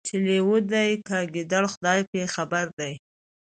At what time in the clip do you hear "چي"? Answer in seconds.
0.07-0.15